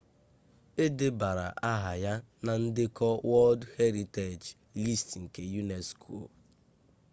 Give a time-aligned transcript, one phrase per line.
[0.83, 2.13] e debara aha ha
[2.45, 4.41] na ndekọ wọld heritej
[4.83, 6.15] list nke unesco